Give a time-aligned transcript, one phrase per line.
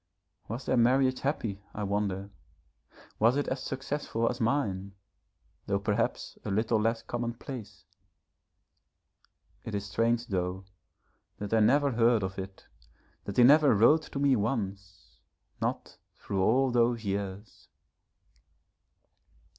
[0.47, 2.31] Was their marriage happy I wonder?
[3.19, 4.95] Was it as successful as mine,
[5.67, 7.83] though perhaps a little less commonplace?
[9.63, 10.65] It is strange, though,
[11.37, 12.65] that I never heard of it,
[13.25, 15.19] that he never wrote to me once,
[15.61, 17.67] not through all those years.